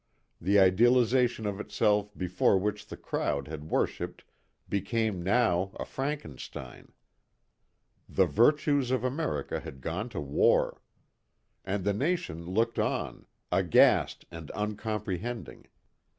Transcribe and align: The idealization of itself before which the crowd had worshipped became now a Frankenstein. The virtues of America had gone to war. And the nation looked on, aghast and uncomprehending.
The 0.41 0.57
idealization 0.57 1.45
of 1.45 1.59
itself 1.59 2.09
before 2.17 2.57
which 2.57 2.87
the 2.87 2.97
crowd 2.97 3.47
had 3.47 3.69
worshipped 3.69 4.23
became 4.67 5.21
now 5.21 5.73
a 5.79 5.85
Frankenstein. 5.85 6.91
The 8.09 8.25
virtues 8.25 8.89
of 8.89 9.03
America 9.03 9.59
had 9.59 9.79
gone 9.79 10.09
to 10.09 10.19
war. 10.19 10.81
And 11.63 11.83
the 11.83 11.93
nation 11.93 12.47
looked 12.47 12.79
on, 12.79 13.27
aghast 13.51 14.25
and 14.31 14.49
uncomprehending. 14.55 15.67